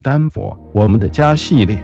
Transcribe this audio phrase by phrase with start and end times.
[0.00, 1.76] 丹佛，我们的家系列。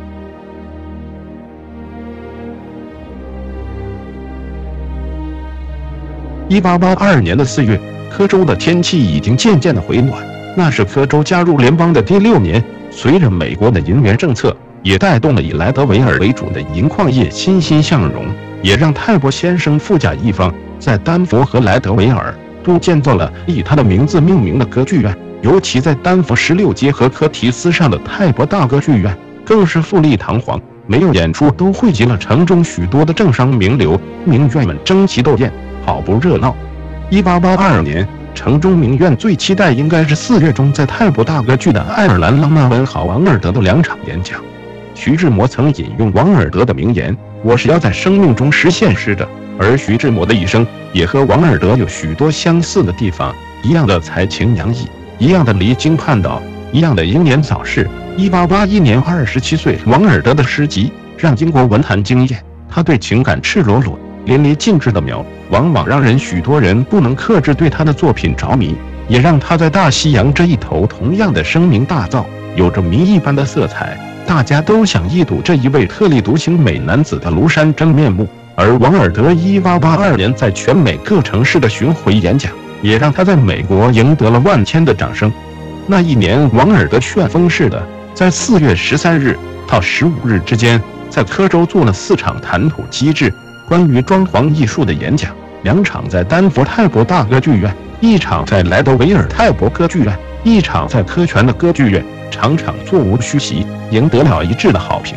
[6.49, 7.77] 一八八二年的四月，
[8.09, 10.25] 科州的天气已经渐渐的回暖。
[10.57, 12.63] 那是科州加入联邦的第六年。
[12.89, 18.27] 随着美国的银元政策，也带动了以莱德维尔为主的银矿业欣欣向荣，
[18.63, 25.13] 也让泰伯先生富甲一方，在丹佛和莱德维尔都建造了以他的名字命名的歌剧院。
[25.45, 30.59] 尤其在丹佛十六街和科提斯上的泰伯大歌剧院，更是富丽堂皇。
[30.87, 35.53] 没有演出，都汇集了城中许多的政商名流，名媛们争奇斗艳，
[35.85, 36.57] 好不热闹。
[37.11, 44.41] 一八八二年，城中名媛最期待应该是四月中在泰伯大歌剧的爱尔兰浪漫文豪王尔德的两场演讲。
[44.95, 49.29] 徐志摩曾引用王尔德的名言：“我是要在生命中实现诗的。”
[49.61, 54.89] 而徐志摩的一生也和王尔德有许多相似的地方，一样的才情洋溢。
[55.19, 56.43] 一样的离经叛道，
[56.73, 57.89] 一样的英年早逝。
[58.17, 62.45] 一八八一年，二十七岁，王尔德的诗集让英国文坛惊艳。
[62.69, 68.77] 他对情感赤裸裸、淋漓尽致的描，往往让人许多人不能克制对他的作品着迷，
[69.09, 72.25] 也让他在大西洋这一头同样的声名大噪，
[72.57, 73.99] 有着谜一般的色彩。
[74.27, 78.27] 大家都想一睹这一位特立独行美男子的庐山真面目。
[78.57, 82.53] 而王尔德一八八二年在全美各城市的巡回演讲。
[82.85, 85.33] 也让他在美国赢得了万千的掌声。
[85.87, 87.83] 那一年，王尔德旋风似的，
[88.13, 93.33] 在四月十三日到十五日之间，在科州做了四场谈吐机智、
[93.67, 105.17] 关于装潢艺术的演讲，两场在丹佛泰伯大歌剧院，一场在莱德维尔泰伯歌剧院，一场在科泉的歌剧院，场场座无虚席，赢得了一致的好评。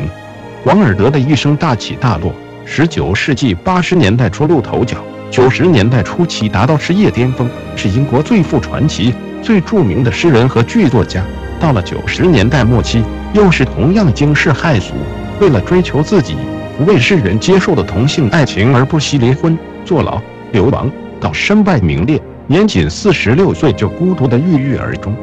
[0.64, 4.96] 王尔德的一生大起大落，十九世纪八十年代初露头角。
[5.30, 11.22] 九十年代初期达到事业巅峰，是英国最富传奇、最著名的诗人和剧作家。
[11.60, 13.02] 到了九十年代末期，
[13.34, 14.94] 又是同样惊世骇俗，
[15.40, 16.36] 为了追求自己
[16.78, 20.20] 不为世人接受的同性爱情而不惜离婚、坐牢、
[20.52, 25.14] 流亡，到身败名裂，年仅四十六岁就孤独的郁郁而终。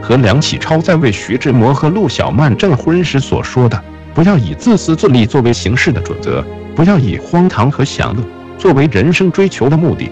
[0.00, 3.82] 和梁启超在为徐志摩和陆小曼证婚时所说的
[4.14, 6.44] ：“不要以自私自利作为行事的准则，
[6.76, 8.22] 不要以荒唐和享乐。”
[8.58, 10.10] 作为人生追求的目的，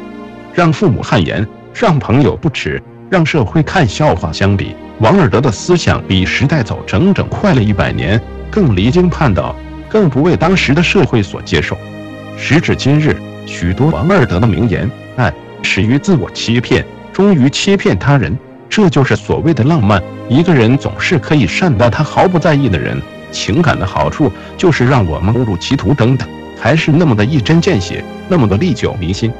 [0.54, 2.80] 让父母汗颜，让朋友不耻，
[3.10, 4.32] 让社会看笑话。
[4.32, 9.54] 相比，王尔德的思想比时代早整整快了一百年，更离经叛道，
[9.88, 11.76] 更不为当时的社会所接受。
[12.36, 15.32] 时至今日，许多王尔德的名言，爱
[15.62, 18.38] 始于自我欺骗，终于欺骗他人，
[18.70, 20.00] 这就是所谓的浪漫。
[20.28, 23.02] 一个人总是可以善待他毫不在意的人，
[23.32, 25.92] 情感的好处就是让我们误入歧途。
[25.92, 26.28] 等等。
[26.58, 29.32] 还是那么的一针见血，那么的历久弥新。